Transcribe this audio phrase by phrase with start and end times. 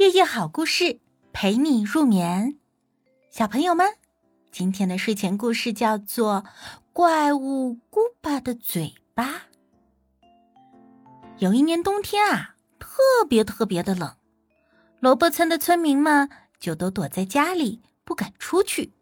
[0.00, 0.98] 夜夜好故事
[1.30, 2.56] 陪你入眠，
[3.30, 3.86] 小朋友们，
[4.50, 6.42] 今天的睡前故事叫做
[6.94, 9.24] 《怪物古巴的嘴巴》。
[11.36, 14.16] 有一年冬天啊，特别特别的冷，
[15.00, 18.94] 萝卜村的村民们就都躲在家里，不敢出去。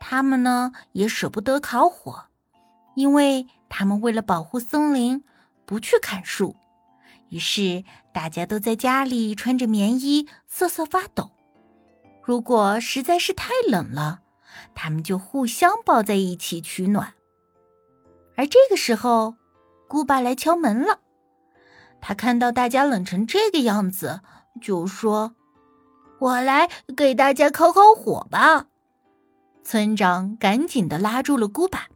[0.00, 2.28] 他们呢也舍不得烤火，
[2.94, 5.24] 因为他们为了保护森林，
[5.66, 6.56] 不去砍树。
[7.32, 7.82] 于是，
[8.12, 11.30] 大家都在家里穿着棉衣，瑟瑟发抖。
[12.22, 14.20] 如果实在是太冷了，
[14.74, 17.14] 他们就互相抱在一起取暖。
[18.36, 19.36] 而这个时候，
[19.88, 21.00] 姑爸来敲门了。
[22.02, 24.20] 他看到大家冷成这个样子，
[24.60, 25.34] 就说
[26.20, 28.66] ：“我来给大家烤烤火吧。”
[29.64, 31.86] 村长赶紧的拉住了姑爸：“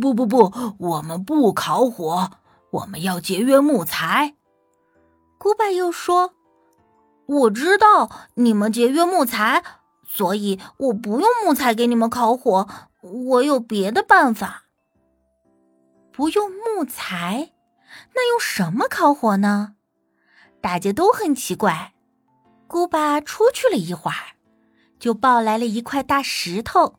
[0.00, 2.30] 不不不，我们不烤火。”
[2.72, 4.34] 我们要节约木材，
[5.36, 6.32] 古巴又说
[7.28, 9.62] ：“我知道你们节约木材，
[10.06, 12.66] 所以我不用木材给你们烤火，
[13.02, 14.64] 我有别的办法。
[16.12, 17.52] 不用木材，
[18.14, 19.74] 那用什么烤火呢？”
[20.62, 21.92] 大家都很奇怪。
[22.66, 24.38] 古巴出去了一会儿，
[24.98, 26.94] 就抱来了一块大石头。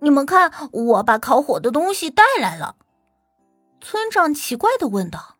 [0.00, 2.74] 你们看，我把烤火的东西带来了。
[3.80, 5.36] 村长奇怪的问道：“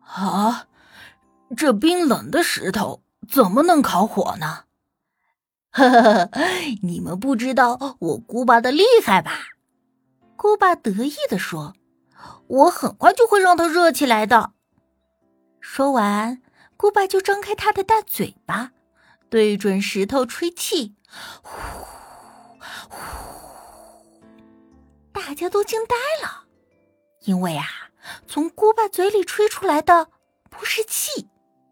[0.00, 0.66] 啊，
[1.56, 4.64] 这冰冷的石头怎么能烤火呢
[5.72, 6.30] ？”“呵呵呵，
[6.82, 9.32] 你们不知道我姑爸的厉害吧？”
[10.36, 11.74] 姑爸得意的说
[12.48, 14.52] ：“我很快就会让它热起来的。”
[15.60, 16.42] 说完，
[16.76, 18.72] 姑爸就张开他的大嘴巴，
[19.28, 20.96] 对准石头吹气，
[21.42, 21.56] 呼
[22.88, 22.98] 呼，
[25.12, 25.94] 大家都惊呆
[26.26, 26.46] 了。
[27.24, 27.66] 因为啊，
[28.26, 30.08] 从锅巴嘴里吹出来的
[30.48, 31.28] 不是气，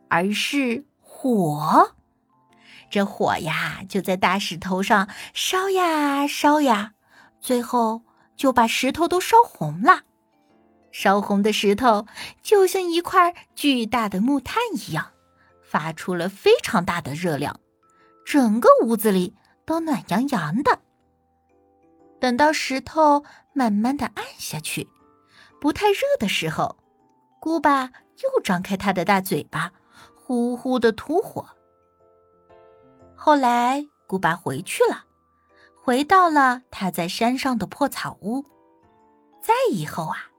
[0.09, 1.95] 而是火。
[2.91, 6.93] 这火呀，就在大石头上烧呀烧呀，
[7.41, 8.03] 最后
[8.37, 10.03] 就把石头都烧红了。
[10.91, 12.07] 烧红的石头
[12.43, 15.13] 就像一块巨大的木炭一样，
[15.63, 17.61] 发出了非常大的热量，
[18.25, 19.35] 整个屋子里
[19.67, 20.81] 都暖洋洋的。
[22.21, 23.23] 等到石头
[23.53, 24.89] 慢慢的暗下去。
[25.61, 26.77] 不太热的时候，
[27.41, 27.91] 姑爸
[28.23, 29.73] 又张开他的大嘴巴，
[30.15, 31.49] 呼呼的吐火。
[33.17, 35.05] 后来，姑爸回去了，
[35.83, 38.45] 回到了他在山上的破草屋。
[39.43, 40.31] 再以后啊，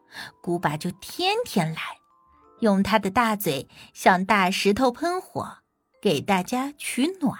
[0.41, 1.81] 姑爸就天天来，
[2.59, 5.57] 用他的大嘴向大石头喷火，
[6.01, 7.37] 给大家取暖。